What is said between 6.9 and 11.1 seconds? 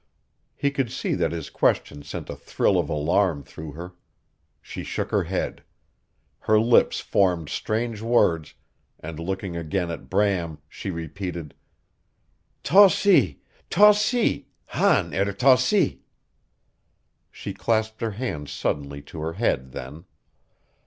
formed strange words, and looking again at Bram she